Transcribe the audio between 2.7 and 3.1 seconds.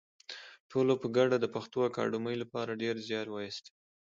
ډېر